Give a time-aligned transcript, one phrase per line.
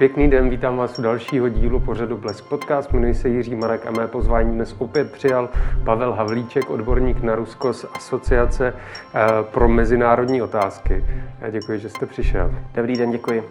[0.00, 2.92] Pěkný den, vítám vás u dalšího dílu pořadu Blesk Podcast.
[2.92, 5.48] Jmenuji se Jiří Marek a mé pozvání dnes opět přijal
[5.84, 8.74] Pavel Havlíček, odborník na Rusko z Asociace
[9.14, 11.04] eh, pro mezinárodní otázky.
[11.40, 12.54] Já děkuji, že jste přišel.
[12.74, 13.42] Dobrý den, děkuji.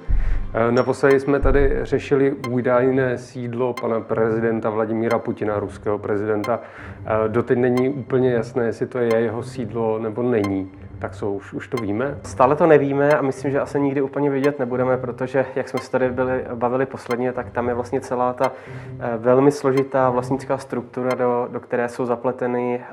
[0.53, 6.59] Eh, naposledy jsme tady řešili údajné sídlo pana prezidenta Vladimíra Putina, ruského prezidenta.
[7.05, 10.71] Eh, doteď není úplně jasné, jestli to je jeho sídlo nebo není.
[10.99, 12.17] Tak co, už, už to víme?
[12.23, 15.91] Stále to nevíme a myslím, že asi nikdy úplně vidět nebudeme, protože jak jsme se
[15.91, 18.51] tady byli, bavili posledně, tak tam je vlastně celá ta
[18.99, 22.83] eh, velmi složitá vlastnická struktura, do, do které jsou zapleteny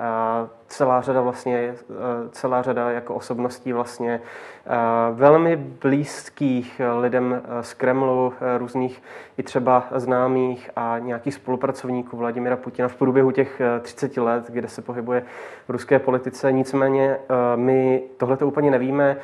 [0.69, 1.95] celá řada vlastně, eh,
[2.31, 4.21] celá řada jako osobností vlastně
[4.67, 4.71] eh,
[5.13, 9.03] velmi blízkých lidem z Kremlu, různých
[9.39, 14.83] i třeba známých a nějakých spolupracovníků Vladimira Putina v průběhu těch 30 let, kde se
[14.83, 15.23] pohybuje
[15.69, 16.53] v ruské politice.
[16.53, 17.17] Nicméně
[17.57, 19.17] my tohle to úplně nevíme.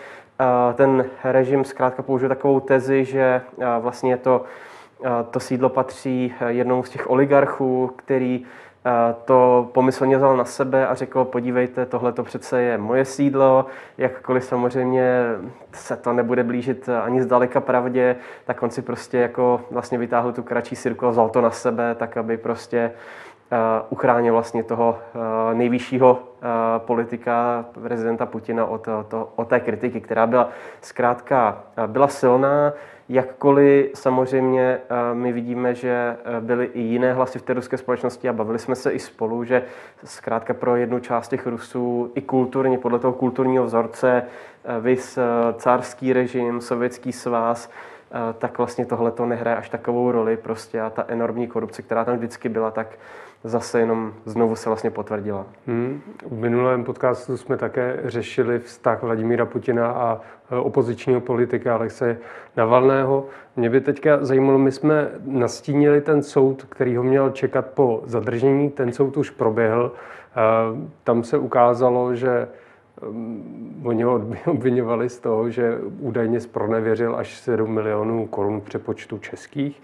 [0.75, 3.43] Ten režim zkrátka použil takovou tezi, že
[3.81, 4.45] vlastně to,
[5.31, 8.47] to sídlo patří jednomu z těch oligarchů, který
[9.25, 13.67] to pomyslně vzal na sebe a řekl, podívejte, tohle to přece je moje sídlo,
[13.99, 15.25] jakkoliv samozřejmě
[15.73, 20.43] se to nebude blížit ani zdaleka pravdě, tak on si prostě jako vlastně vytáhl tu
[20.43, 22.93] kratší sirku a vzal to na sebe, tak aby prostě
[23.53, 26.47] Eh, uchránil vlastně toho eh, nejvyššího eh,
[26.79, 30.49] politika, prezidenta Putina od, to, od té kritiky, která byla
[30.81, 32.73] zkrátka byla silná,
[33.09, 34.79] jakkoliv samozřejmě
[35.13, 38.93] my vidíme, že byly i jiné hlasy v té ruské společnosti a bavili jsme se
[38.93, 39.63] i spolu, že
[40.05, 44.23] zkrátka pro jednu část těch Rusů i kulturně, podle toho kulturního vzorce,
[44.81, 45.19] vys
[45.57, 47.71] cárský režim, sovětský svaz,
[48.39, 52.17] tak vlastně tohle to nehraje až takovou roli prostě a ta enormní korupce, která tam
[52.17, 52.87] vždycky byla, tak
[53.45, 55.47] zase jenom znovu se vlastně potvrdila.
[55.67, 56.01] Hmm.
[56.27, 60.21] V minulém podcastu jsme také řešili vztah Vladimíra Putina a
[60.51, 62.19] e, opozičního politika Alexe
[62.57, 63.27] Navalného.
[63.57, 68.71] Mě by teďka zajímalo, my jsme nastínili ten soud, který ho měl čekat po zadržení.
[68.71, 69.93] Ten soud už proběhl.
[69.93, 70.41] E,
[71.05, 72.49] tam se ukázalo, že
[73.11, 74.15] mm, Oni ho
[74.47, 79.83] obvinovali z toho, že údajně zpronevěřil až 7 milionů korun přepočtu českých.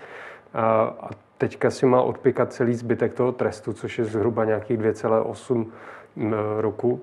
[0.54, 5.66] A teďka si má odpikat celý zbytek toho trestu, což je zhruba nějakých 2,8
[6.60, 7.00] roku.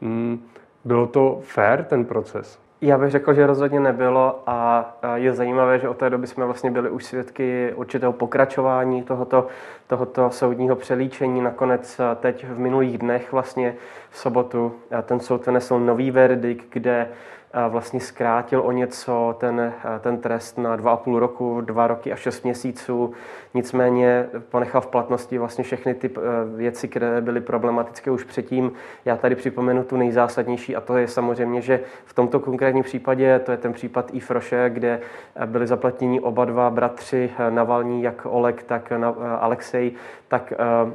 [0.00, 0.44] Mm,
[0.84, 2.58] bylo to fair, ten proces?
[2.80, 6.70] Já bych řekl, že rozhodně nebylo a je zajímavé, že od té doby jsme vlastně
[6.70, 9.46] byli už svědky určitého pokračování tohoto,
[9.88, 11.40] tohoto soudního přelíčení.
[11.40, 13.74] Nakonec teď v minulých dnech vlastně
[14.10, 17.08] v sobotu ten soud vynesl nový verdikt, kde
[17.68, 23.12] vlastně zkrátil o něco ten, ten trest na 2,5 roku, 2 roky a 6 měsíců.
[23.54, 26.20] Nicméně ponechal v platnosti vlastně všechny ty eh,
[26.56, 28.72] věci, které byly problematické už předtím.
[29.04, 33.52] Já tady připomenu tu nejzásadnější a to je samozřejmě, že v tomto konkrétním případě, to
[33.52, 35.00] je ten případ i Froše, kde
[35.36, 38.92] eh, byli zaplatněni oba dva bratři eh, Navalní, jak Oleg, tak
[39.40, 39.77] Alexej,
[40.28, 40.52] tak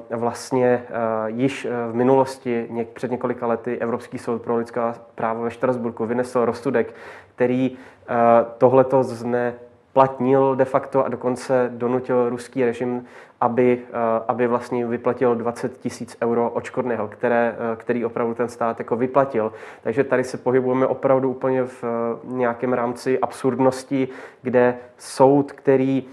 [0.09, 0.83] vlastně
[1.25, 6.94] již v minulosti, před několika lety, Evropský soud pro lidská práva ve Štrasburku vynesl rozsudek,
[7.35, 7.77] který
[8.57, 9.53] tohleto zne
[9.94, 13.05] platnil de facto a dokonce donutil ruský režim,
[13.41, 13.91] aby, eh,
[14.27, 19.53] aby vlastně vyplatil 20 tisíc euro očkodného, které, eh, který opravdu ten stát jako vyplatil.
[19.83, 21.88] Takže tady se pohybujeme opravdu úplně v eh,
[22.23, 24.07] nějakém rámci absurdnosti,
[24.41, 26.03] kde soud, který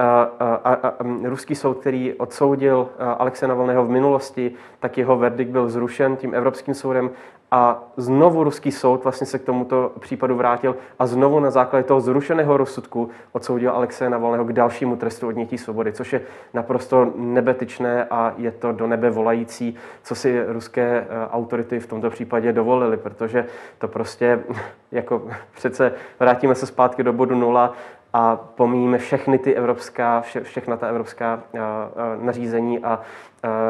[0.00, 0.30] a,
[0.64, 0.94] a, a,
[1.24, 2.88] ruský soud, který odsoudil
[3.18, 7.10] Alexe Navalného v minulosti, tak jeho verdikt byl zrušen tím Evropským soudem
[7.50, 12.00] a znovu ruský soud vlastně se k tomuto případu vrátil a znovu na základě toho
[12.00, 16.20] zrušeného rozsudku odsoudil Alexeje Navalného k dalšímu trestu odnětí svobody, což je
[16.54, 22.10] naprosto nebetyčné a je to do nebe volající, co si ruské eh, autority v tomto
[22.10, 23.46] případě dovolili, protože
[23.78, 24.40] to prostě
[24.92, 25.22] jako
[25.54, 27.72] přece vrátíme se zpátky do bodu nula
[28.12, 32.88] a pomíjíme všechny ty evropská, vše, všechna ta evropská a, eh, a, eh, nařízení a,
[32.88, 33.00] a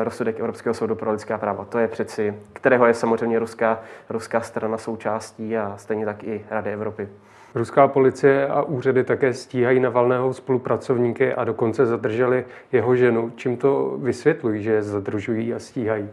[0.05, 1.65] rozsudek Evropského soudu pro lidská práva.
[1.65, 6.73] To je přeci, kterého je samozřejmě ruská, ruská strana součástí a stejně tak i Rady
[6.73, 7.09] Evropy.
[7.55, 13.33] Ruská policie a úřady také stíhají Navalného spolupracovníky a dokonce zadrželi jeho ženu.
[13.37, 16.09] Čím to vysvětlují, že je zadržují a stíhají?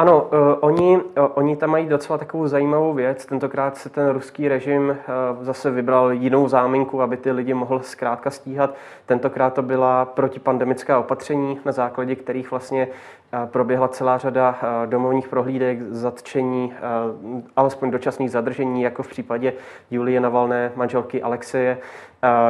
[0.00, 1.02] Ano, uh, oni, uh,
[1.34, 3.26] oni tam mají docela takovou zajímavou věc.
[3.26, 8.30] Tentokrát se ten ruský režim uh, zase vybral jinou záminku, aby ty lidi mohl zkrátka
[8.30, 8.74] stíhat.
[9.06, 12.88] Tentokrát to byla protipandemická opatření, na základě kterých vlastně
[13.46, 16.72] proběhla celá řada domovních prohlídek, zatčení,
[17.56, 19.52] alespoň dočasných zadržení, jako v případě
[19.90, 21.78] Julie Navalné, manželky Alexeje,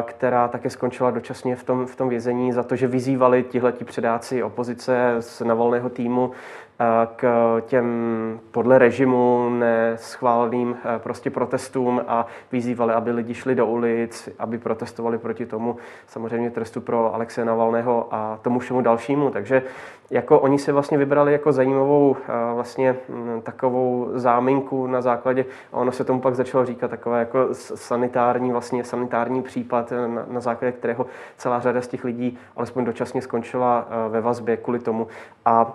[0.03, 4.43] která také skončila dočasně v tom, v tom vězení za to, že vyzývali tihleti předáci
[4.43, 6.31] opozice z Navalného týmu
[7.17, 7.23] k
[7.67, 15.19] těm podle režimu neschváleným prostě protestům a vyzývali, aby lidi šli do ulic, aby protestovali
[15.19, 19.31] proti tomu samozřejmě trestu pro Alexe Navalného a tomu všemu dalšímu.
[19.31, 19.63] Takže
[20.11, 22.17] jako oni si vlastně vybrali jako zajímavou
[22.55, 22.97] vlastně
[23.43, 28.85] takovou záminku na základě, a ono se tomu pak začalo říkat takové jako sanitární, vlastně
[28.85, 31.07] sanitární případ, na, na základě kterého
[31.37, 35.07] celá řada z těch lidí alespoň dočasně skončila ve vazbě kvůli tomu.
[35.45, 35.73] A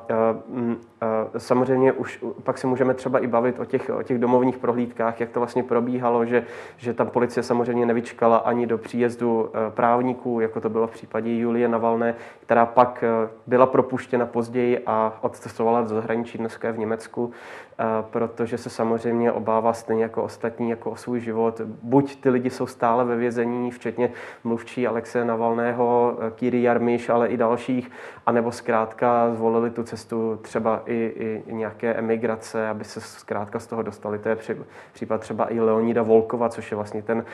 [1.37, 5.29] samozřejmě už pak si můžeme třeba i bavit o těch, o těch domovních prohlídkách, jak
[5.29, 6.43] to vlastně probíhalo, že,
[6.77, 11.67] že tam policie samozřejmě nevyčkala ani do příjezdu právníků, jako to bylo v případě Julie
[11.67, 13.03] Navalné, která pak
[13.47, 17.31] byla propuštěna později a odcestovala do zahraničí, dneska v Německu,
[18.01, 21.61] protože se samozřejmě obává stejně jako ostatní, jako o svůj život.
[21.83, 24.11] Buď ty lidi jsou stále ve vězení, včetně
[24.43, 27.91] mluvčí Alexe Navalného, Kýry Jarmiš, ale i dalších,
[28.25, 33.81] anebo zkrátka zvolili tu cestu třeba i, i nějaké emigrace, aby se zkrátka z toho
[33.81, 34.19] dostali.
[34.19, 34.37] To je
[34.93, 37.25] případ třeba i Leonida Volkova, což je vlastně ten,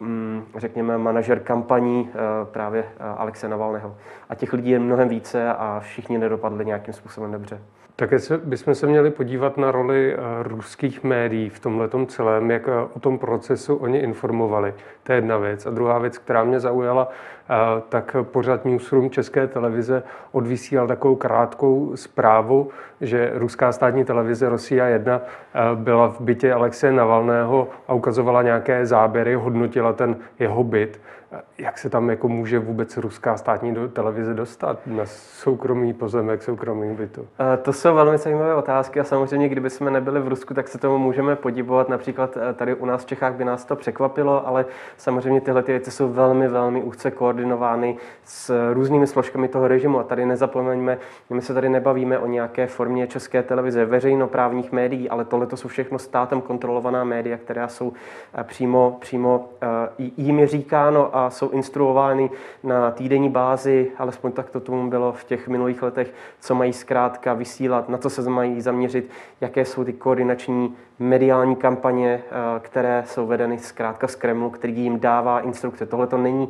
[0.00, 2.10] mm, řekněme, manažer kampaní
[2.44, 2.84] právě
[3.16, 3.96] Alexe Navalného.
[4.28, 7.60] A těch lidí je mnohem více a všichni nedopadli nějakým způsobem dobře.
[7.96, 13.00] Také se, bychom se měli podívat na roli ruských médií v tomhle celém, jak o
[13.00, 14.74] tom procesu oni informovali.
[15.02, 15.66] To je jedna věc.
[15.66, 17.08] A druhá věc, která mě zaujala,
[17.88, 20.02] tak pořád Newsroom České televize
[20.32, 22.70] odvysílal takovou krátkou zprávu,
[23.00, 25.20] že ruská státní televize Rosia 1
[25.74, 31.00] byla v bytě Alexeje Navalného a ukazovala nějaké záběry, hodnotila ten jeho byt.
[31.58, 37.26] Jak se tam jako může vůbec ruská státní televize dostat na soukromý pozemek, soukromý bytu?
[37.62, 40.98] To jsou velmi zajímavé otázky a samozřejmě, kdyby jsme nebyli v Rusku, tak se tomu
[40.98, 41.88] můžeme podívat.
[41.88, 45.72] Například eh, tady u nás v Čechách by nás to překvapilo, ale samozřejmě tyhle ty
[45.72, 49.98] věci jsou velmi, velmi úzce koordinovány s různými složkami toho režimu.
[49.98, 50.98] A tady nezapomeňme,
[51.30, 55.68] my se tady nebavíme o nějaké formě české televize, veřejnoprávních médií, ale tohle to jsou
[55.68, 57.92] všechno státem kontrolovaná média, která jsou
[58.34, 62.30] eh, přímo, přímo eh, jimi říkáno a jsou instruovány
[62.62, 67.34] na týdenní bázi, alespoň tak to tomu bylo v těch minulých letech, co mají zkrátka
[67.34, 69.10] vysílat, na co se mají zaměřit,
[69.40, 75.00] jaké jsou ty koordinační mediální kampaně, eh, které jsou vedeny zkrátka z Kremlu, který jim
[75.00, 75.86] dává instrukce.
[75.86, 76.48] Tohle to není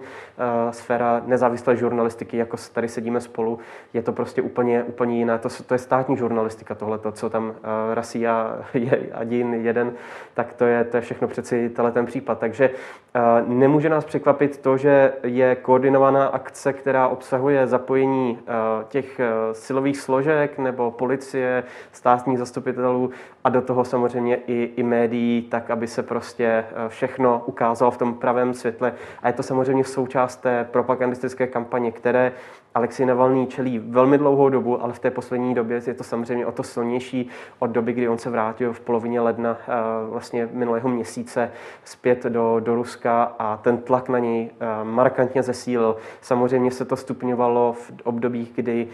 [0.74, 3.58] sféra nezávislé žurnalistiky, jako tady sedíme spolu.
[3.92, 5.38] Je to prostě úplně, úplně jiné.
[5.38, 7.54] To, to je státní žurnalistika, tohle, to, co tam uh,
[7.94, 9.92] Rasia je Adin jeden,
[10.34, 12.38] tak to je, to je všechno přeci tenhle ten případ.
[12.38, 19.20] Takže uh, nemůže nás překvapit to, že je koordinovaná akce, která obsahuje zapojení uh, těch
[19.20, 23.10] uh, silových složek nebo policie, státních zastupitelů
[23.44, 28.14] a do toho samozřejmě i, i médií, tak aby se prostě všechno ukázalo v tom
[28.14, 28.92] pravém světle.
[29.22, 32.32] A je to samozřejmě součást té propagandistické kampaně, které
[32.74, 36.52] Alexej Navalný čelí velmi dlouhou dobu, ale v té poslední době je to samozřejmě o
[36.52, 37.28] to silnější
[37.58, 39.72] od doby, kdy on se vrátil v polovině ledna eh,
[40.10, 41.50] vlastně minulého měsíce
[41.84, 45.96] zpět do, do Ruska a ten tlak na něj eh, markantně zesílil.
[46.20, 48.88] Samozřejmě se to stupňovalo v obdobích, kdy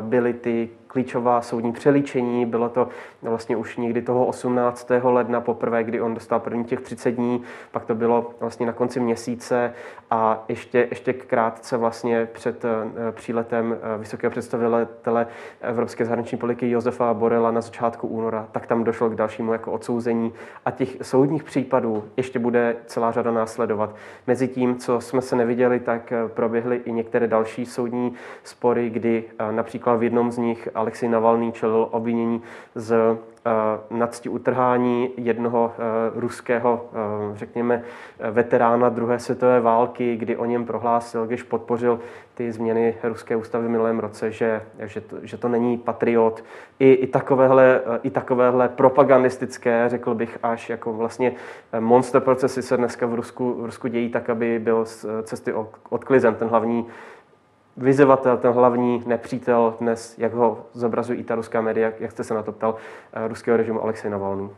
[0.00, 2.46] byly ty klíčová soudní přelíčení.
[2.46, 2.88] Bylo to
[3.22, 4.90] vlastně už někdy toho 18.
[5.02, 9.00] ledna poprvé, kdy on dostal první těch 30 dní, pak to bylo vlastně na konci
[9.00, 9.72] měsíce
[10.10, 15.26] a ještě, ještě krátce vlastně před eh, příletem eh, vysokého představitele
[15.60, 20.32] Evropské zahraniční politiky Josefa Borela na začátku února, tak tam došlo k dalšímu jako odsouzení
[20.64, 23.94] a těch soudních případů ještě bude celá řada následovat.
[24.26, 28.12] Mezi tím, co jsme se neviděli, tak eh, proběhly i některé další soudní
[28.42, 32.42] spory, kdy například v jednom z nich Alexej Navalný čelil obvinění
[32.74, 33.16] z eh,
[33.90, 37.82] nadsti utrhání jednoho eh, ruského, eh, řekněme,
[38.30, 42.00] veterána druhé světové války, kdy o něm prohlásil, když podpořil
[42.34, 46.44] ty změny ruské ústavy v minulém roce, že, že, to, že to není patriot.
[46.78, 51.32] I, i, takovéhle, I takovéhle propagandistické, řekl bych, až jako vlastně
[51.80, 55.54] monster procesy se dneska v Rusku, v Rusku dějí tak, aby byl z cesty
[55.90, 56.86] odklizen ten hlavní
[57.76, 62.34] vyzývatel, ten hlavní nepřítel dnes, jak ho zobrazují i ta ruská média, jak jste se
[62.34, 62.74] na to ptal,
[63.12, 64.50] eh, ruského režimu Alexej Navalny.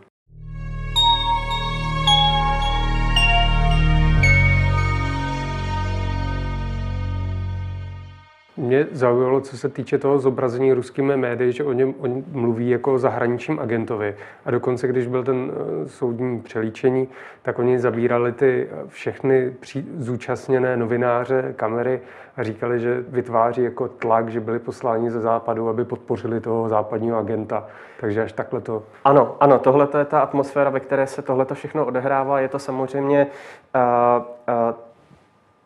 [8.56, 12.94] Mě zaujalo, co se týče toho zobrazení ruskými médii, že o něm oni mluví jako
[12.94, 14.16] o zahraničním agentovi.
[14.44, 17.08] A dokonce, když byl ten eh, soudní přelíčení,
[17.42, 19.52] tak oni zabírali ty eh, všechny
[19.99, 22.00] zúčastněné novináře, kamery
[22.37, 27.18] a říkali, že vytváří jako tlak, že byli posláni ze západu, aby podpořili toho západního
[27.18, 27.66] agenta.
[28.00, 28.82] Takže až takhle to...
[29.04, 32.40] Ano, ano, tohle je ta atmosféra, ve které se tohle všechno odehrává.
[32.40, 33.26] Je to samozřejmě
[33.75, 34.23] uh,
[34.68, 34.75] uh,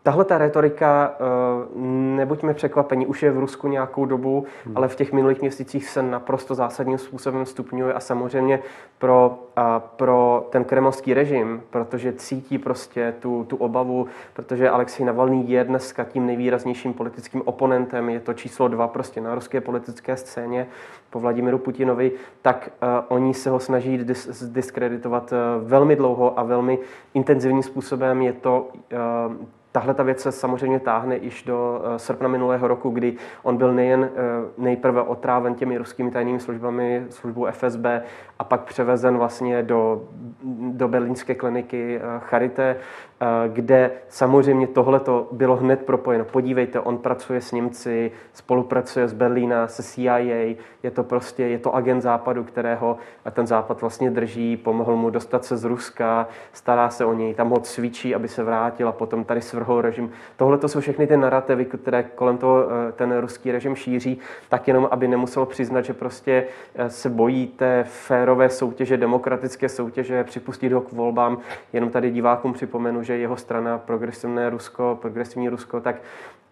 [0.09, 1.13] tahle ta retorika,
[2.17, 4.77] nebuďme překvapení, už je v Rusku nějakou dobu, hmm.
[4.77, 8.61] ale v těch minulých měsících se naprosto zásadním způsobem stupňuje a samozřejmě
[8.99, 9.39] pro,
[9.97, 16.05] pro ten kremelský režim, protože cítí prostě tu, tu obavu, protože Alexej Navalný je dneska
[16.05, 20.67] tím nejvýraznějším politickým oponentem, je to číslo dva prostě na ruské politické scéně
[21.11, 22.13] po Vladimiru Putinovi,
[22.43, 26.79] tak uh, oni se ho snaží dis- diskreditovat uh, velmi dlouho a velmi
[27.15, 28.23] intenzivním způsobem.
[28.23, 28.69] Je to
[29.79, 34.11] Tahle ta věc se samozřejmě táhne již do srpna minulého roku, kdy on byl nejen
[34.59, 37.87] nejprve otráven těmi ruskými tajnými službami, službou FSB,
[38.39, 40.09] a pak převezen vlastně do,
[40.73, 42.77] do berlínské kliniky Charité,
[43.18, 43.18] Eh,
[43.49, 46.25] kde samozřejmě tohle to bylo hned propojeno.
[46.25, 50.19] Podívejte, on pracuje s Němci, spolupracuje s Berlína, se CIA,
[50.83, 52.97] je to prostě, je to agent západu, kterého
[53.31, 57.51] ten západ vlastně drží, pomohl mu dostat se z Ruska, stará se o něj, tam
[57.51, 60.11] ho cvičí, aby se vrátil a potom tady svrhol režim.
[60.37, 64.69] Tohle to jsou všechny ty narrativy, které kolem toho eh, ten ruský režim šíří, tak
[64.69, 70.73] jenom, aby nemusel přiznat, že prostě eh, se bojí té férové soutěže, demokratické soutěže, připustit
[70.73, 71.39] ho k volbám.
[71.73, 75.97] Jenom tady divákům připomenu, že jeho strana Progresivné Rusko, Progresivní Rusko, tak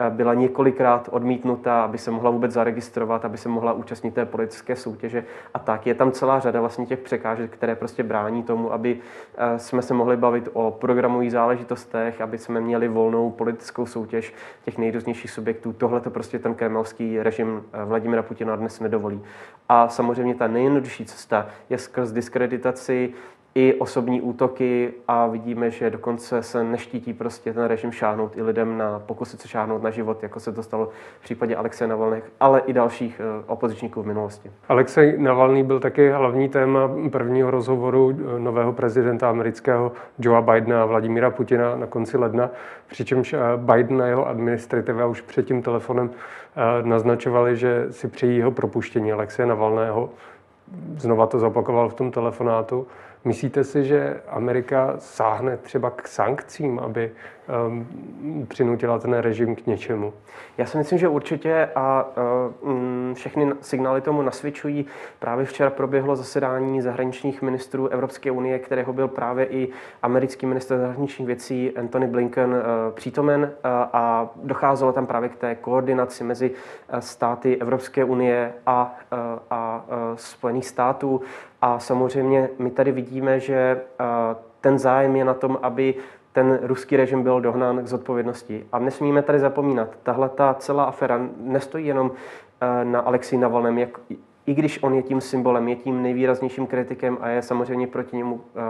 [0.01, 4.77] eh, byla několikrát odmítnuta, aby se mohla vůbec zaregistrovat, aby se mohla účastnit té politické
[4.77, 5.87] soutěže a tak.
[5.87, 8.99] Je tam celá řada vlastně těch překážek, které prostě brání tomu, aby
[9.37, 14.35] eh, jsme se mohli bavit o programových záležitostech, aby jsme měli volnou politickou soutěž
[14.65, 15.73] těch nejrůznějších subjektů.
[15.73, 19.21] Tohle to prostě ten kremelský režim eh, Vladimira Putina dnes nedovolí.
[19.69, 23.13] A samozřejmě ta nejjednodušší cesta je skrz diskreditaci
[23.57, 28.79] i osobní útoky a vidíme, že dokonce se neštítí prostě ten režim šáhnout i lidem
[28.79, 30.89] na pokusit se šáhnout na život, jako se to stalo
[31.21, 34.51] v případě Alexeje Navalných, ale i dalších eh, opozičníků v minulosti.
[34.69, 40.87] Alexej Navalný byl taky hlavní téma prvního rozhovoru eh, nového prezidenta amerického Joea Bidena a
[40.87, 42.51] Vladimíra Putina na konci ledna,
[42.87, 46.11] přičemž eh, Biden a jeho administrativa už před tím telefonem
[46.83, 50.11] naznačovali, že si přejí jeho propuštění Alexeje Navalného.
[50.97, 52.87] Znova to zopakoval v tom telefonátu.
[53.27, 57.13] Myslíte si, že Amerika sáhne třeba k sankcím, aby
[57.69, 60.13] um, přinutila ten režim k něčemu?
[60.59, 62.07] Já si myslím, že určitě a
[62.63, 64.87] uh, všechny signály tomu nasvědčují.
[65.19, 69.69] Právě včera proběhlo zasedání zahraničních ministrů Evropské unie, kterého byl právě i
[70.03, 73.49] americký minister zahraničních věcí Antony Blinken uh, přítomen uh,
[73.93, 79.19] a docházelo tam právě k té koordinaci mezi uh, státy Evropské unie a, uh,
[79.51, 79.66] a
[80.15, 81.21] Spojených států.
[81.63, 83.81] A samozřejmě my tady vidíme, že
[84.61, 85.95] ten zájem je na tom, aby
[86.33, 88.67] ten ruský režim byl dohnán k zodpovědnosti.
[88.73, 92.11] A nesmíme tady zapomínat, tahle ta celá afera nestojí jenom
[92.85, 94.01] na Alexi Navalnem, jak,
[94.47, 98.41] i když on je tím symbolem, je tím nejvýraznějším kritikem a je samozřejmě proti němu
[98.57, 98.61] eh,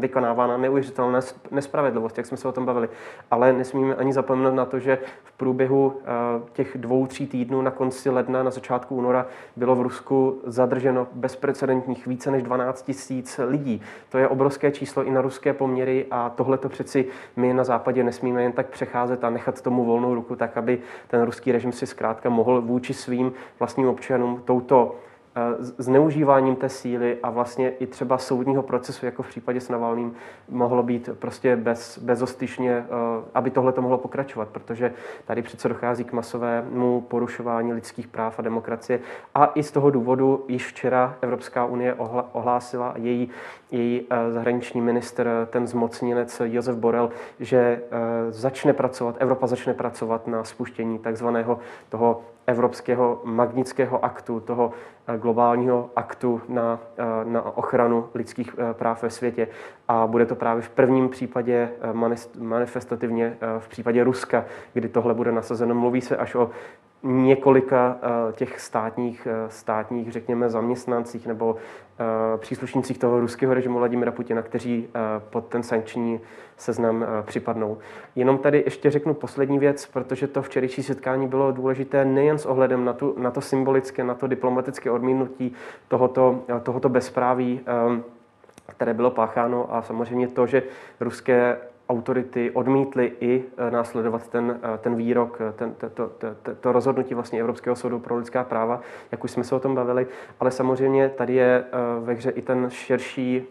[0.00, 2.88] vykonávána neuvěřitelná nespravedlivost, jak jsme se o tom bavili.
[3.30, 6.04] Ale nesmíme ani zapomenout na to, že v průběhu eh,
[6.52, 12.06] těch dvou, tří týdnů na konci ledna, na začátku února bylo v Rusku zadrženo bezprecedentních
[12.06, 13.82] více než 12 tisíc lidí.
[14.08, 18.04] To je obrovské číslo i na ruské poměry a tohle to přeci my na západě
[18.04, 21.86] nesmíme jen tak přecházet a nechat tomu volnou ruku, tak aby ten ruský režim si
[21.86, 24.96] zkrátka mohl vůči svým vlastním občanům touto
[25.78, 30.14] zneužíváním té síly a vlastně i třeba soudního procesu, jako v případě s Navalným,
[30.48, 32.84] mohlo být prostě bez, bezostyšně, eh,
[33.34, 34.92] aby tohle to mohlo pokračovat, protože
[35.24, 39.00] tady přece dochází k masovému porušování lidských práv a demokracie.
[39.34, 41.94] A i z toho důvodu již včera Evropská unie
[42.32, 43.30] ohlásila její,
[43.70, 47.10] její eh, zahraniční minister, ten zmocněnec Josef Borel,
[47.40, 47.82] že
[48.30, 51.58] začne pracovat, Evropa začne pracovat na spuštění takzvaného
[51.88, 54.72] toho evropského magnického aktu, toho
[55.06, 59.48] eh, globálního aktu na, eh, na ochranu lidských eh, práv ve světě.
[59.88, 61.70] A bude to právě v prvním případě
[62.38, 65.74] manifestativně v případě Ruska, kdy tohle bude nasazeno.
[65.74, 66.50] Mluví se až o
[67.02, 67.98] několika
[68.32, 71.56] těch státních, státních, řekněme, zaměstnancích nebo
[72.36, 74.88] příslušnících toho ruského režimu Vladimira Putina, kteří
[75.30, 76.20] pod ten sankční
[76.56, 77.78] seznam připadnou.
[78.16, 82.84] Jenom tady ještě řeknu poslední věc, protože to včerejší setkání bylo důležité nejen s ohledem
[82.84, 85.52] na, tu, na to symbolické, na to diplomatické odmítnutí
[85.88, 87.60] tohoto, tohoto bezpráví,
[88.66, 90.62] které bylo pácháno a samozřejmě to, že
[91.00, 91.56] ruské
[91.90, 96.10] autority odmítly i e, následovat ten, e, ten výrok, e, ten, to, to,
[96.42, 98.80] to, to rozhodnutí vlastně Evropského soudu pro lidská práva,
[99.12, 100.06] jak už jsme se o tom bavili,
[100.40, 101.64] ale samozřejmě tady je
[102.00, 103.42] ve hře i ten širší,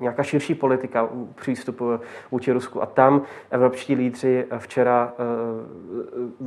[0.00, 2.82] nějaká širší politika přístupu vůči Rusku.
[2.82, 5.12] A tam evropští lídři včera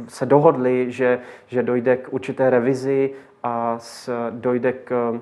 [0.07, 3.13] se dohodli, že, že dojde k určité revizi
[3.47, 5.19] a s, dojde k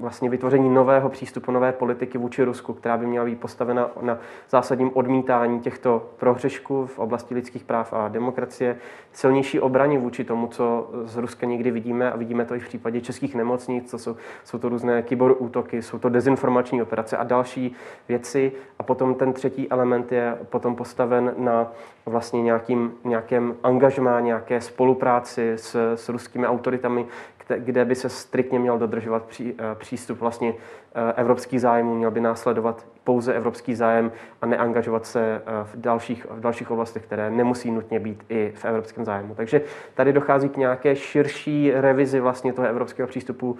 [0.00, 4.18] vlastně vytvoření nového přístupu, nové politiky vůči Rusku, která by měla být postavena na
[4.50, 8.76] zásadním odmítání těchto prohřešků v oblasti lidských práv a demokracie,
[9.12, 13.00] silnější obraně vůči tomu, co z Ruska někdy vidíme a vidíme to i v případě
[13.00, 17.76] českých nemocnic, co jsou, jsou to různé kyberútoky, jsou to dezinformační operace a další
[18.08, 18.52] věci.
[18.78, 21.72] A potom ten třetí element je potom postaven na
[22.06, 27.06] vlastně nějakým, nějakém angažmá, nějaké spolupráci s, s ruskými autoritami,
[27.48, 30.54] kde by se striktně měl dodržovat pří, eh, přístup vlastně
[30.94, 36.26] eh, evropský zájmu, měl by následovat pouze evropský zájem a neangažovat se eh, v dalších,
[36.30, 39.34] v dalších oblastech, které nemusí nutně být i v evropském zájmu.
[39.34, 39.60] Takže
[39.94, 43.58] tady dochází k nějaké širší revizi vlastně toho evropského přístupu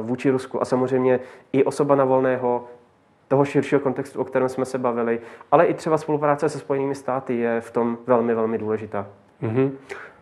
[0.00, 1.20] vůči Rusku a samozřejmě
[1.52, 2.64] i osoba na volného
[3.28, 5.20] toho širšího kontextu, o kterém jsme se bavili,
[5.52, 9.06] ale i třeba spolupráce se Spojenými státy je v tom velmi, velmi důležitá.
[9.42, 9.70] Mm-hmm.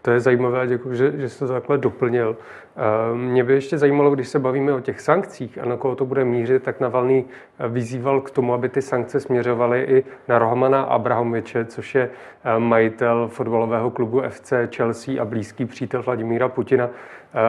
[0.06, 2.36] To je zajímavé, děkuji, že, že jste to takhle doplnil.
[2.76, 6.04] Eh, mě by ještě zajímalo, když se bavíme o těch sankcích a na koho to
[6.04, 7.24] bude mířit, tak Navalný
[7.58, 12.10] eh, vyzýval k tomu, aby ty sankce směřovaly i na Rohmana Abrahoviče, což je
[12.44, 16.90] eh, majitel fotbalového klubu FC Chelsea a blízký přítel Vladimíra Putina.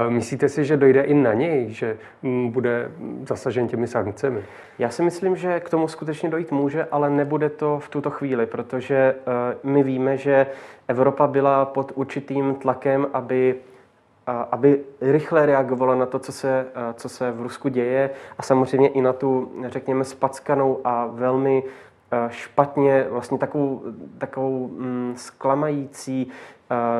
[0.09, 2.91] Myslíte si, že dojde i na něj, že mm, bude
[3.27, 4.43] zasažen těmi sankcemi?
[4.79, 8.45] Já si myslím, že k tomu skutečně dojít může, ale nebude to v tuto chvíli,
[8.45, 9.15] protože
[9.63, 10.47] my víme, že
[10.87, 13.55] Evropa byla pod určitým tlakem, aby
[14.51, 19.01] aby rychle reagovala na to, co se, co se v Rusku děje a samozřejmě i
[19.01, 21.63] na tu, řekněme, spackanou a velmi
[22.29, 23.81] špatně, vlastně takovou,
[24.17, 26.31] takovou mm, zklamající,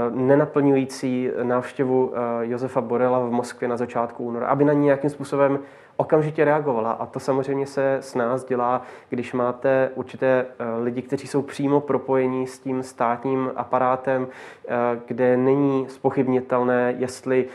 [0.09, 5.59] nenaplňující návštěvu Josefa Borela v Moskvě na začátku února, aby na ní nějakým způsobem
[5.97, 6.91] okamžitě reagovala.
[6.91, 11.81] A to samozřejmě se s nás dělá, když máte určité eh, lidi, kteří jsou přímo
[11.81, 14.71] propojení s tím státním aparátem, eh,
[15.07, 17.45] kde není spochybnitelné, jestli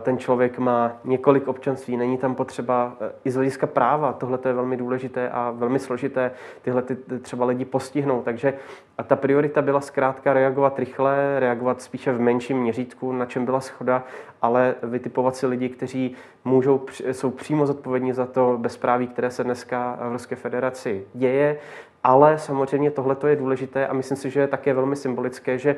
[0.00, 4.52] ten člověk má několik občanství, není tam potřeba e, i z hlediska práva, tohle je
[4.52, 6.30] velmi důležité a velmi složité
[6.62, 8.24] tyhle ty třeba lidi postihnout.
[8.24, 8.54] Takže
[8.98, 13.60] a ta priorita byla zkrátka reagovat rychle, reagovat spíše v menším měřítku, na čem byla
[13.60, 14.04] schoda,
[14.42, 19.98] ale vytipovat si lidi, kteří můžou, jsou přímo zodpovědní za to bezpráví, které se dneska
[20.08, 21.58] v Ruské federaci děje.
[22.04, 25.76] Ale samozřejmě tohle je důležité a myslím si, že je také velmi symbolické, že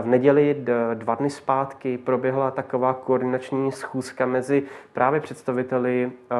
[0.00, 6.34] v neděli dva dny zpátky proběhla taková koordinační schůzka mezi právě představiteli, eh,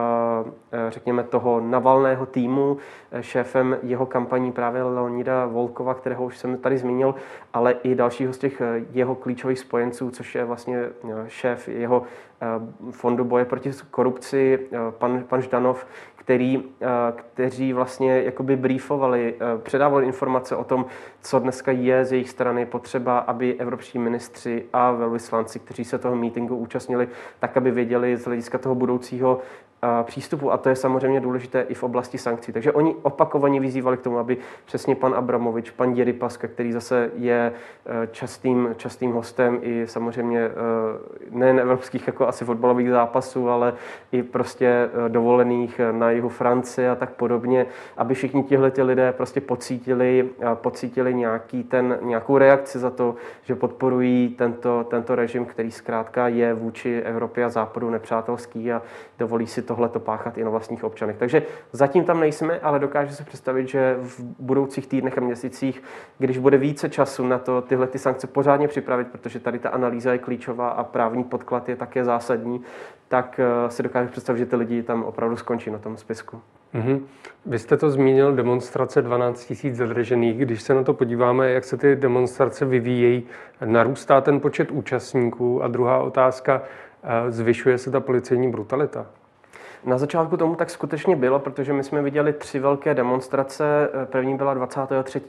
[0.72, 2.76] eh, řekněme, toho navalného týmu,
[3.12, 7.14] eh, šéfem jeho kampaní právě Leonida Volkova, kterého už jsem tady zmínil,
[7.52, 8.62] ale i dalšího z těch
[8.92, 10.84] jeho klíčových spojenců, což je vlastně
[11.28, 12.02] šéf jeho
[12.90, 15.86] fondu boje proti korupci, pan, pan Ždanov,
[16.22, 20.86] který, eh, kteří vlastně jakoby briefovali, eh, předávali informace o tom,
[21.22, 26.16] co dneska je z jejich strany potřeba, aby evropští ministři a velvyslanci, kteří se toho
[26.16, 27.08] meetingu účastnili,
[27.40, 29.40] tak aby věděli z hlediska toho budoucího
[30.02, 32.52] přístupu a to je samozřejmě důležité i v oblasti sankcí.
[32.52, 37.10] Takže oni opakovaně vyzývali k tomu, aby přesně pan Abramovič, pan Děry Paska, který zase
[37.14, 37.52] je
[37.86, 40.50] e, častým, častým hostem i samozřejmě e,
[41.30, 43.74] nejen evropských jako asi fotbalových zápasů, ale
[44.12, 47.66] i prostě e, dovolených na jihu Francie a tak podobně,
[47.96, 53.54] aby všichni tihle ty lidé prostě pocítili, pocítili nějaký ten, nějakou reakci za to, že
[53.54, 58.82] podporují tento, tento režim, který zkrátka je vůči Evropě a Západu nepřátelský a
[59.18, 61.16] dovolí si to tohle to páchat i na vlastních občanech.
[61.16, 65.82] Takže zatím tam nejsme, ale dokážu si představit, že v budoucích týdnech a měsících,
[66.18, 70.12] když bude více času na to tyhle ty sankce pořádně připravit, protože tady ta analýza
[70.12, 72.60] je klíčová a právní podklad je také zásadní,
[73.08, 76.40] tak eh, si dokážu představit, že ty lidi tam opravdu skončí na tom spisku.
[76.74, 77.00] Mm-hmm.
[77.46, 80.38] Vy jste to zmínil, demonstrace 12 000 zadržených.
[80.38, 83.22] Když se na to podíváme, jak se ty demonstrace vyvíjejí,
[83.64, 85.62] narůstá ten počet účastníků?
[85.62, 86.62] A druhá otázka,
[87.02, 89.06] eh, zvyšuje se ta policejní brutalita?
[89.84, 93.88] Na začátku tomu tak skutečně bylo, protože my jsme viděli tři velké demonstrace.
[94.04, 95.22] První byla 23.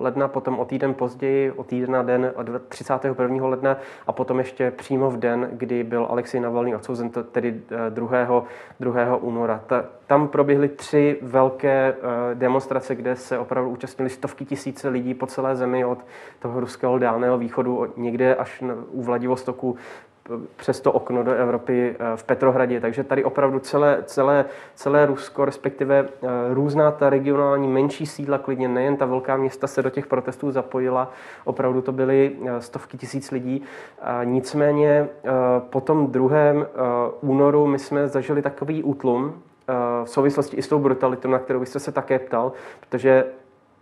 [0.00, 2.32] ledna, potom o týden později, o týden na den
[2.68, 3.46] 31.
[3.46, 8.16] ledna a potom ještě přímo v den, kdy byl Alexej Navalny odsouzen, tedy 2.
[8.16, 8.44] Eh,
[8.80, 9.16] 2.
[9.16, 9.60] února.
[10.06, 15.56] Tam proběhly tři velké eh, demonstrace, kde se opravdu účastnili stovky tisíce lidí po celé
[15.56, 15.98] zemi od
[16.38, 19.76] toho ruského dálného východu, někde až u Vladivostoku
[20.56, 22.80] přes to okno do Evropy eh, v Petrohradě.
[22.80, 28.68] Takže tady opravdu celé, celé, celé Rusko, respektive eh, různá ta regionální menší sídla, klidně
[28.68, 31.12] nejen ta velká města se do těch protestů zapojila.
[31.44, 33.62] Opravdu to byly eh, stovky tisíc lidí.
[34.24, 35.08] Nicméně
[35.70, 36.66] po tom druhém
[37.20, 39.42] únoru my jsme zažili takový útlum
[40.04, 43.24] v souvislosti i s tou brutalitou, na kterou byste se také ptal, protože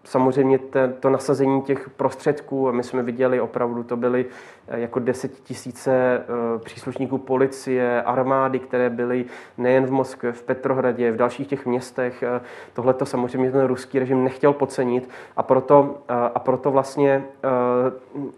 [0.08, 0.58] samozřejmě
[1.00, 4.26] to nasazení těch prostředků, my jsme viděli opravdu, to byly
[4.68, 9.24] eh, jako desetitisíce eh, příslušníků policie, armády, které byly
[9.58, 12.22] nejen v Moskvě, v Petrohradě, v dalších těch městech.
[12.22, 12.40] Eh,
[12.72, 17.24] tohle to samozřejmě ten ruský režim nechtěl podcenit a proto, a proto vlastně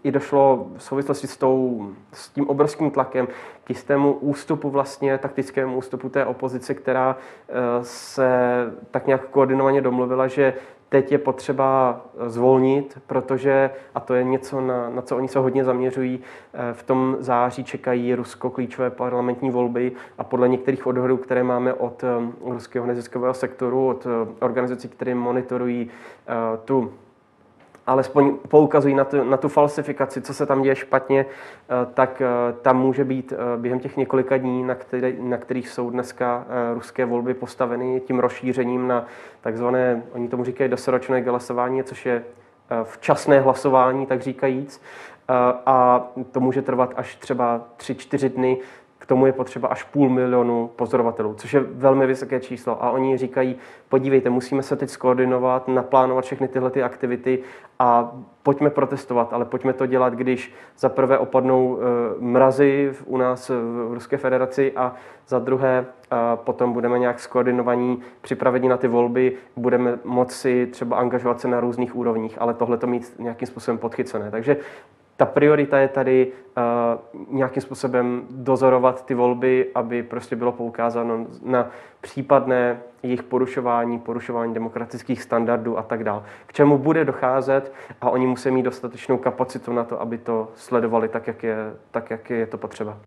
[0.03, 3.27] i došlo v souvislosti s, tou, s tím obrovským tlakem
[3.63, 7.17] k jistému ústupu vlastně, taktickému ústupu té opozice, která
[7.81, 8.29] se
[8.91, 10.53] tak nějak koordinovaně domluvila, že
[10.91, 15.63] teď je potřeba zvolnit, protože, a to je něco, na, na co oni se hodně
[15.63, 16.19] zaměřují,
[16.53, 21.73] eh, v tom září čekají Rusko klíčové parlamentní volby a podle některých odhadů, které máme
[21.73, 22.07] od eh,
[22.41, 25.89] ruského neziskového sektoru, od eh, organizací, které monitorují
[26.65, 26.93] tu
[27.87, 32.53] alespoň poukazují na tu, na tu falsifikaci, co se tam děje špatně, eh, tak eh,
[32.61, 37.05] tam může být eh, během těch několika dní, na, který, na kterých jsou dneska ruské
[37.05, 39.05] volby postaveny tím rozšířením na
[39.41, 42.23] takzvané, oni tomu říkají dosoročné hlasování, což je
[42.83, 44.81] včasné hlasování, tak říkajíc.
[45.65, 48.57] A to může trvat až třeba 3-4 dny,
[49.11, 52.83] tomu je potřeba až půl milionu pozorovatelů, což je velmi vysoké číslo.
[52.83, 53.55] A oni říkají,
[53.89, 57.39] podívejte, musíme se teď skoordinovat, naplánovat všechny tyhle ty aktivity
[57.79, 58.11] a
[58.43, 61.81] pojďme protestovat, ale pojďme to dělat, když za prvé opadnou e,
[62.19, 64.93] mrazy u nás v Ruské federaci a
[65.27, 65.85] za druhé
[66.35, 71.95] potom budeme nějak skoordinovaní, připraveni na ty volby, budeme moci třeba angažovat se na různých
[71.95, 74.31] úrovních, ale tohle to mít nějakým způsobem podchycené.
[74.31, 74.57] Takže
[75.21, 81.69] ta priorita je tady uh, nějakým způsobem dozorovat ty volby, aby prostě bylo poukázáno na
[82.01, 86.23] případné jejich porušování, porušování demokratických standardů a tak dále.
[86.45, 91.07] K čemu bude docházet a oni musí mít dostatečnou kapacitu na to, aby to sledovali
[91.07, 91.55] tak, jak je,
[91.91, 92.97] tak, jak je to potřeba.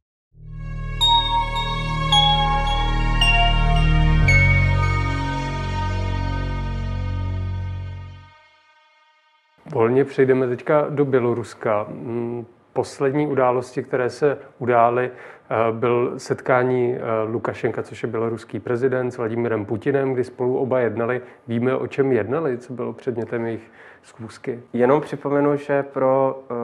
[9.74, 11.86] Volně přejdeme teďka do Běloruska.
[11.88, 19.10] Mm, poslední události, které se udály, eh, byl setkání eh, Lukašenka, což je běloruský prezident,
[19.10, 21.20] s Vladimírem Putinem, kdy spolu oba jednali.
[21.48, 23.70] Víme, o čem jednali, co bylo předmětem jejich
[24.02, 24.60] zkoušky.
[24.72, 26.56] Jenom připomenu, že pro uh,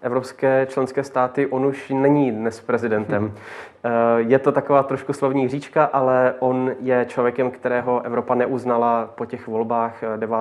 [0.00, 3.22] evropské členské státy on už není dnes prezidentem.
[3.22, 3.34] Hmm.
[4.16, 9.46] Je to taková trošku slovní říčka, ale on je člověkem, kterého Evropa neuznala po těch
[9.46, 10.36] volbách 9.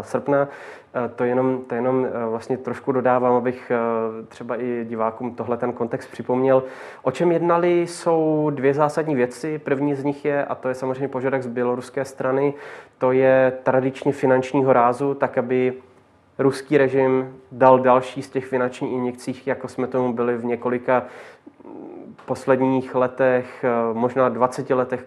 [0.00, 0.48] srpna.
[1.16, 3.72] To jenom, to jenom vlastně trošku dodávám, abych
[4.28, 6.62] třeba i divákům tohle ten kontext připomněl.
[7.02, 9.58] O čem jednali jsou dvě zásadní věci.
[9.58, 12.54] První z nich je, a to je samozřejmě požadavek z běloruské strany,
[12.98, 15.72] to je tradičně finančního rázu, tak aby
[16.38, 21.04] ruský režim dal další z těch finančních injekcí, jako jsme tomu byli v několika
[22.26, 25.06] posledních letech, možná 20 letech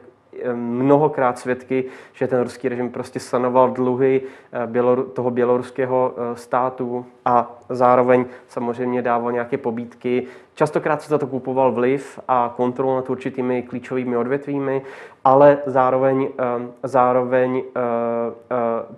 [0.54, 4.22] mnohokrát svědky, že ten ruský režim prostě sanoval dluhy
[4.54, 10.28] eh, toho běloruského eh, státu a zároveň samozřejmě dával nějaké pobídky.
[10.56, 14.82] Častokrát se za to kupoval vliv a kontrolu nad určitými klíčovými odvětvími,
[15.24, 16.44] ale zároveň, eh,
[16.84, 17.64] zároveň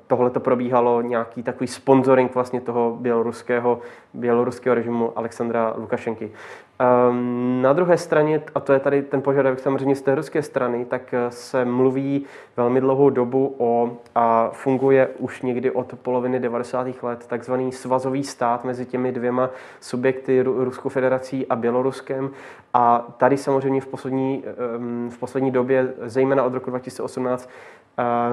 [0.08, 3.80] tohle to probíhalo nějaký takový sponsoring vlastně toho běloruského,
[4.14, 6.32] běloruského režimu Alexandra Lukašenky.
[6.80, 10.86] Ehm, na druhé straně, a to je tady ten požadavek samozřejmě z té ruské strany,
[10.86, 12.26] tak eh, se mluví
[12.58, 17.04] velmi dlouhou dobu o, a funguje už někdy od poloviny 90.
[17.04, 22.30] let, takzvaný svazový stát mezi těmi dvěma subjekty, Ruskou federací a Běloruskem.
[22.74, 24.44] A tady samozřejmě v poslední,
[25.10, 27.50] v poslední době, zejména od roku 2018,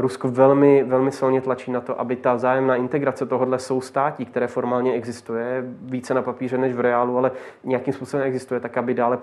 [0.00, 4.92] Rusko velmi, velmi silně tlačí na to, aby ta vzájemná integrace tohohle soustátí, které formálně
[4.92, 7.30] existuje, více na papíře než v reálu, ale
[7.64, 9.18] nějakým způsobem existuje, tak aby dále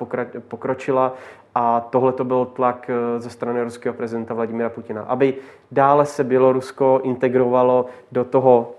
[0.47, 1.13] pokročila.
[1.55, 5.33] A tohle to byl tlak eh, ze strany ruského prezidenta Vladimira Putina, aby
[5.71, 8.71] dále se Bělorusko integrovalo do toho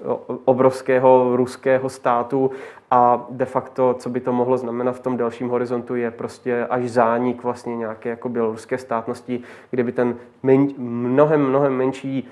[0.45, 2.51] obrovského ruského státu
[2.95, 6.91] a de facto, co by to mohlo znamenat v tom delším horizontu, je prostě až
[6.91, 12.29] zánik vlastně nějaké jako běloruské státnosti, kde by ten men, mnohem, mnohem menší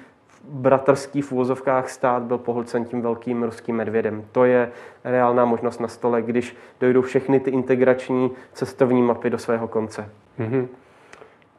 [0.49, 4.25] bratrský v úvozovkách stát byl pohlcen tím velkým ruským medvědem.
[4.33, 4.71] To je
[5.05, 10.09] reálná možnost na stole, když dojdou všechny ty integrační cestovní mapy do svého konce.
[10.39, 10.67] Mm-hmm.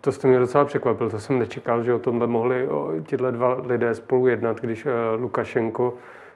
[0.01, 2.67] To jste mě docela překvapil, to jsem nečekal, že o tomhle mohli
[3.05, 5.93] tyhle dva lidé spolu jednat, když eh, Lukašenko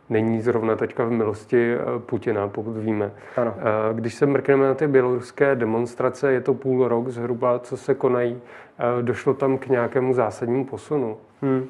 [0.10, 3.12] není zrovna teďka v milosti eh, Putina, pokud víme.
[3.38, 3.54] Ano.
[3.58, 7.96] Eh, když se mrkneme na ty běloruské demonstrace, je to půl rok zhruba, co se
[7.96, 8.42] konají,
[8.80, 11.18] eh, došlo tam k nějakému zásadnímu posunu?
[11.42, 11.66] Hmm.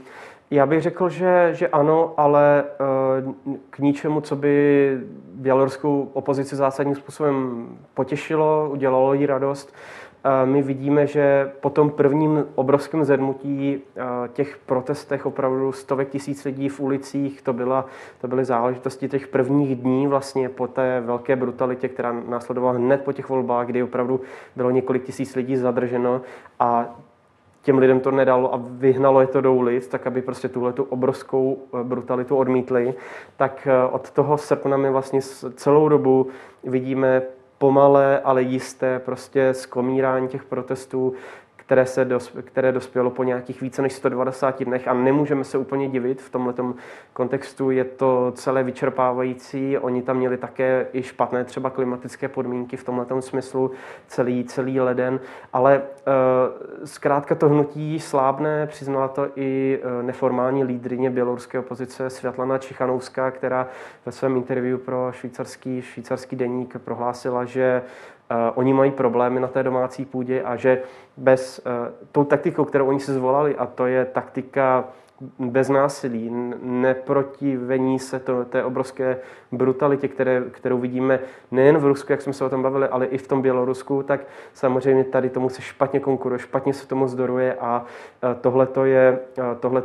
[0.52, 2.64] Já bych řekl, že, že ano, ale
[3.70, 4.98] k ničemu, co by
[5.34, 9.76] běloruskou opozici zásadním způsobem potěšilo, udělalo jí radost.
[10.46, 13.82] My vidíme, že po tom prvním obrovském zedmutí
[14.34, 17.86] těch protestech opravdu stovek tisíc lidí v ulicích, to, byla,
[18.22, 23.14] to byly záležitosti těch prvních dní vlastně po té velké brutalitě, která následovala hned po
[23.14, 24.22] těch volbách, kdy opravdu
[24.56, 26.22] bylo několik tisíc lidí zadrženo
[26.60, 26.96] a
[27.66, 30.84] těm lidem to nedalo a vyhnalo je to do ulic, tak aby prostě tuhle tu
[30.84, 32.94] obrovskou eh, brutalitu odmítli,
[33.38, 35.22] tak eh, od toho srpna my vlastně
[35.56, 36.28] celou dobu
[36.64, 37.22] vidíme
[37.58, 41.14] pomalé, ale jisté prostě skomírání těch protestů,
[41.66, 45.90] které, se dos, které dospělo po nějakých více než 120 dnech a nemůžeme se úplně
[45.90, 46.74] divit v tomto
[47.14, 47.72] kontextu.
[47.72, 49.78] Je to celé vyčerpávající.
[49.78, 53.72] Oni tam měli také i špatné třeba klimatické podmínky v tomto smyslu
[54.08, 55.20] celý, celý leden,
[55.54, 55.82] ale e,
[56.86, 63.68] zkrátka to hnutí slábné, přiznala to i eh, neformální lídrině běloruské opozice Světlana Čichanovská, která
[64.06, 67.82] ve svém interview pro švýcarský, švýcarský deník prohlásila, že
[68.56, 70.82] oni mají problémy na té domácí půdě a že
[71.18, 71.72] bez uh,
[72.12, 74.86] tou taktikou, kterou oni si zvolali, a to je taktika
[75.40, 76.30] bez násilí,
[76.62, 79.18] neprotivení se to, té obrovské
[79.52, 81.20] brutalitě, které, kterou vidíme
[81.52, 84.22] nejen v Rusku, jak jsme se o tom bavili, ale i v tom Bělorusku, tak
[84.54, 87.86] samozřejmě tady tomu se špatně konkuruje, špatně se tomu zdoruje a
[88.42, 89.20] tohle je,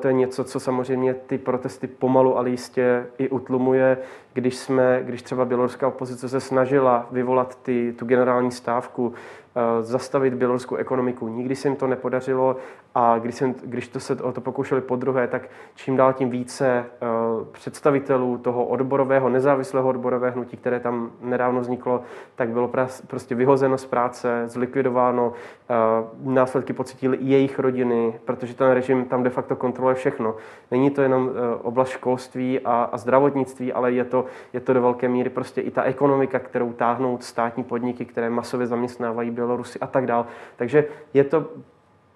[0.06, 3.98] je něco, co samozřejmě ty protesty pomalu, ale jistě i utlumuje,
[4.32, 9.14] když, jsme, když třeba běloruská opozice se snažila vyvolat ty, tu generální stávku,
[9.56, 11.28] Eh, zastavit běloruskou ekonomiku.
[11.28, 12.56] Nikdy se jim to nepodařilo
[12.94, 16.30] a když, jsem, když to se o to pokoušeli po druhé, tak čím dál tím
[16.30, 17.06] více eh,
[17.52, 22.02] představitelů toho odborového, nezávislého odborového hnutí, které tam nedávno vzniklo,
[22.34, 22.70] tak bylo
[23.06, 25.32] prostě vyhozeno z práce, zlikvidováno,
[25.70, 25.74] eh,
[26.22, 30.34] následky pocítili i jejich rodiny, protože ten režim tam de facto kontroluje všechno.
[30.70, 31.30] Není to jenom
[31.62, 34.19] oblast školství a, a zdravotnictví, ale je to,
[34.52, 38.66] je to do velké míry prostě i ta ekonomika, kterou táhnou státní podniky, které masově
[38.66, 40.26] zaměstnávají Bělorusy a tak dál.
[40.56, 41.48] Takže je to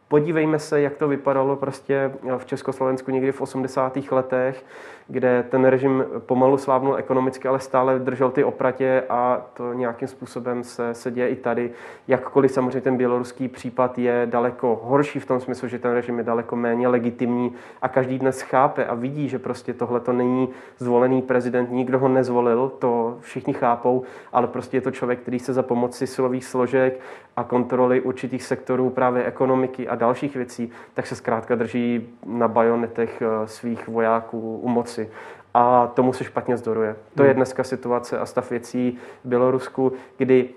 [0.09, 3.99] Podívejme se, jak to vypadalo prostě v Československu někdy v 80.
[4.11, 4.65] letech,
[5.09, 10.65] kde ten režim pomalu slábnul ekonomicky, ale stále držel ty opratě a to nějakým způsobem
[10.65, 11.71] se, se děje i tady.
[12.09, 16.25] Jakkoliv samozřejmě ten běloruský případ je daleko horší v tom smyslu, že ten režim je
[16.25, 21.23] daleko méně legitimní a každý dnes chápe a vidí, že prostě tohle to není zvolený
[21.23, 25.63] prezident, nikdo ho nezvolil, to všichni chápou, ale prostě je to člověk, který se za
[25.63, 27.01] pomoci silových složek
[27.37, 33.23] a kontroly určitých sektorů právě ekonomiky a dalších věcí, tak se zkrátka drží na bajonetech
[33.23, 35.11] eh, svých vojáků u moci
[35.55, 36.97] a tomu se špatně zdoruje.
[37.15, 37.37] To je hmm.
[37.37, 40.49] dneska situace a stav věcí v Bělorusku, kdy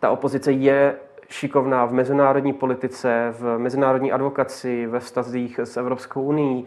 [0.00, 0.94] ta opozice je
[1.28, 6.64] šikovná v mezinárodní politice, v mezinárodní advokaci, ve vztazích s Evropskou unii,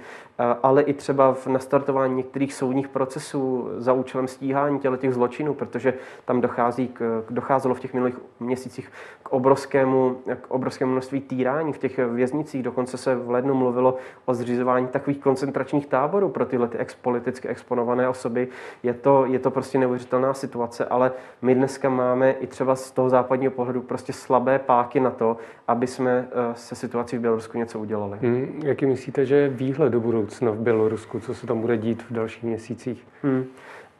[0.64, 5.94] ale i třeba v nastartování některých soudních procesů za účelem stíhání těch zločinů, protože
[6.26, 8.92] tam dochází k, docházelo v těch minulých měsících
[9.24, 12.64] k obrovskému, k obrovskému množství týrání v těch věznicích.
[12.64, 18.10] Dokonce se v lednu mluvilo o zřizování takových koncentračních táborů pro tyhle ty politicky exponované
[18.10, 18.48] osoby.
[18.84, 23.10] Je to, je to prostě neuvěřitelná situace, ale my dneska máme i třeba z toho
[23.10, 27.80] západního pohledu prostě slabé páky na to, aby jsme eh, se situací v Bělorusku něco
[27.80, 28.18] udělali.
[28.22, 30.31] Hmm, jaký myslíte, že je výhled do budoucna?
[30.32, 31.20] Budoucna v Bělorusku?
[31.20, 33.08] Co se tam bude dít v dalších měsících?
[33.24, 33.46] Hmm.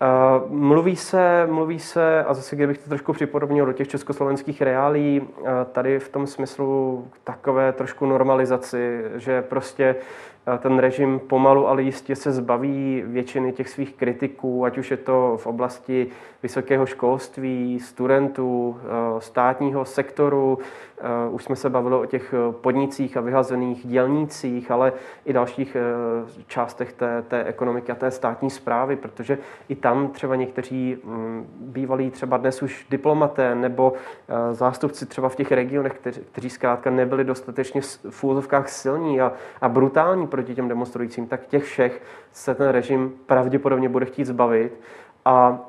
[0.02, 5.22] Uh, mluví se, mluví se, a zase kdybych to trošku připodobnil do těch československých reálí,
[5.22, 9.96] uh, tady v tom smyslu takové trošku normalizaci, že prostě
[10.58, 15.38] ten režim pomalu, ale jistě se zbaví většiny těch svých kritiků, ať už je to
[15.38, 16.08] v oblasti
[16.44, 18.78] vysokého školství, studentů,
[19.20, 20.60] státního sektoru,
[21.04, 24.94] Eh, už jsme se bavili o těch eh, podnicích a vyhazených dělnících, ale
[25.26, 29.38] i dalších eh, částech té, té ekonomiky a té státní zprávy, protože
[29.70, 33.94] i tam třeba někteří mm, bývalí třeba dnes už diplomaté nebo
[34.52, 39.70] zástupci třeba v těch regionech, kteří, kteří zkrátka nebyli dostatečně v úzovkách silní a, a
[39.70, 44.80] brutální proti těm demonstrujícím, tak těch všech se ten režim pravděpodobně bude chtít zbavit.
[45.26, 45.60] A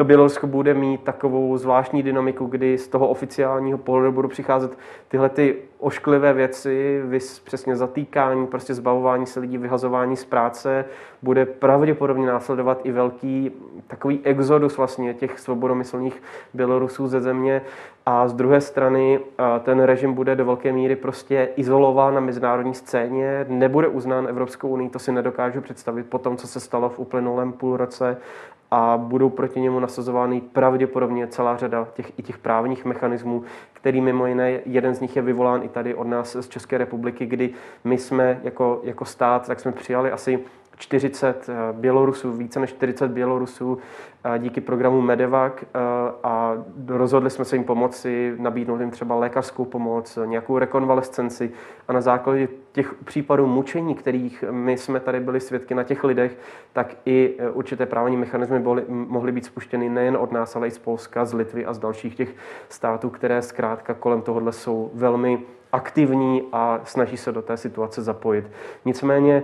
[0.00, 5.28] to Bělorusko bude mít takovou zvláštní dynamiku, kdy z toho oficiálního pohledu budou přicházet tyhle
[5.28, 10.84] ty ošklivé věci, vys, přesně zatýkání, prostě zbavování se lidí, vyhazování z práce,
[11.22, 13.50] bude pravděpodobně následovat i velký
[13.86, 16.22] takový exodus vlastně těch svobodomyslných
[16.54, 17.62] Bělorusů ze země.
[18.06, 19.20] A z druhé strany
[19.62, 24.90] ten režim bude do velké míry prostě izolován na mezinárodní scéně, nebude uznán Evropskou unii,
[24.90, 28.16] to si nedokážu představit po tom, co se stalo v uplynulém půlroce
[28.70, 34.26] a budou proti němu nasazovány pravděpodobně celá řada těch, i těch právních mechanismů, který mimo
[34.26, 37.50] jiné, jeden z nich je vyvolán i tady od nás z České republiky, kdy
[37.84, 40.38] my jsme jako, jako stát, tak jsme přijali asi
[40.78, 43.78] 40 Bělorusů, více než 40 Bělorusů
[44.38, 45.52] díky programu Medevac
[46.22, 46.54] a
[46.88, 51.50] rozhodli jsme se jim pomoci, nabídnout jim třeba lékařskou pomoc, nějakou rekonvalescenci
[51.88, 56.38] a na základě těch případů mučení, kterých my jsme tady byli svědky na těch lidech,
[56.72, 61.24] tak i určité právní mechanismy mohly být spuštěny nejen od nás, ale i z Polska,
[61.24, 62.34] z Litvy a z dalších těch
[62.68, 65.40] států, které zkrátka kolem tohohle jsou velmi
[65.72, 68.50] aktivní a snaží se do té situace zapojit.
[68.84, 69.42] Nicméně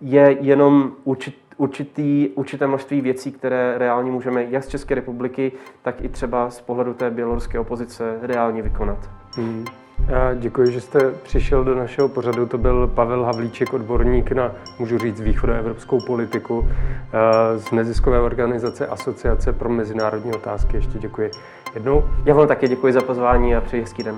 [0.00, 6.04] je jenom určitý určitý, určité množství věcí, které reálně můžeme jak z České republiky, tak
[6.04, 9.10] i třeba z pohledu té běloruské opozice reálně vykonat.
[9.36, 9.64] Hmm.
[10.08, 12.46] Já děkuji, že jste přišel do našeho pořadu.
[12.46, 19.52] To byl Pavel Havlíček, odborník na, můžu říct, východoevropskou politiku eh, z neziskové organizace Asociace
[19.52, 20.76] pro mezinárodní otázky.
[20.76, 21.30] Ještě děkuji
[21.74, 22.04] jednou.
[22.24, 24.16] Já vám také děkuji za pozvání a přeji hezký den.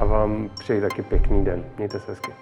[0.00, 1.64] A vám přeji taky pěkný den.
[1.78, 2.32] Mějte se hezky.